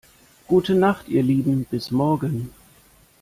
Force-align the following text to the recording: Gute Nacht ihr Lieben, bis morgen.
Gute 0.47 0.73
Nacht 0.73 1.09
ihr 1.09 1.21
Lieben, 1.21 1.65
bis 1.65 1.91
morgen. 1.91 2.49